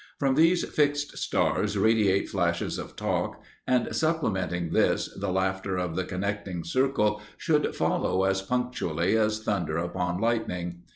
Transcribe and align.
From 0.17 0.33
these 0.33 0.65
fixed 0.67 1.15
stars 1.19 1.77
radiate 1.77 2.27
flashes 2.27 2.79
of 2.79 2.95
talk, 2.95 3.39
and 3.67 3.95
supplementing 3.95 4.71
this, 4.71 5.15
the 5.15 5.31
laughter 5.31 5.77
of 5.77 5.95
the 5.95 6.03
connecting 6.05 6.63
circle 6.63 7.21
should 7.37 7.75
follow 7.75 8.23
as 8.23 8.41
punctually 8.41 9.15
as 9.15 9.43
thunder 9.43 9.77
upon 9.77 10.19
lightning. 10.19 10.81